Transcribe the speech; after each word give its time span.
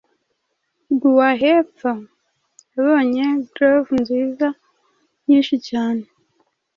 Gua 1.01 1.29
hepfo 1.41 1.91
yabonye 2.73 3.25
Grove 3.53 3.93
nziza, 4.03 4.47
nyinhi 5.25 5.55
cyane 5.69 6.03